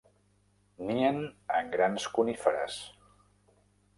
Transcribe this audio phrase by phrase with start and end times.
[0.85, 1.19] Nien
[1.59, 2.79] en grans coníferes.